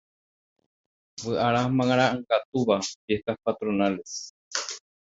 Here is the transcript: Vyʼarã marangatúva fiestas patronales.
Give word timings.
Vyʼarã 1.23 1.63
marangatúva 1.77 2.75
fiestas 3.03 3.37
patronales. 3.45 4.11